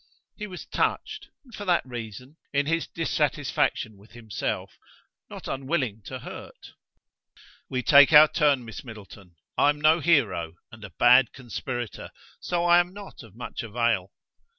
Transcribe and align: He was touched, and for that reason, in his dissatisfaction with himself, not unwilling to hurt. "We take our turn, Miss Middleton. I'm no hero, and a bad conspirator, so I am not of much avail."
He 0.35 0.47
was 0.47 0.65
touched, 0.65 1.27
and 1.43 1.53
for 1.53 1.63
that 1.65 1.85
reason, 1.85 2.37
in 2.51 2.65
his 2.65 2.87
dissatisfaction 2.87 3.97
with 3.97 4.13
himself, 4.13 4.71
not 5.29 5.47
unwilling 5.47 6.01
to 6.05 6.17
hurt. 6.17 6.71
"We 7.69 7.83
take 7.83 8.11
our 8.11 8.27
turn, 8.27 8.65
Miss 8.65 8.83
Middleton. 8.83 9.35
I'm 9.59 9.79
no 9.79 9.99
hero, 9.99 10.55
and 10.71 10.83
a 10.83 10.89
bad 10.89 11.31
conspirator, 11.33 12.09
so 12.39 12.65
I 12.65 12.79
am 12.79 12.93
not 12.93 13.21
of 13.21 13.35
much 13.35 13.61
avail." 13.61 14.11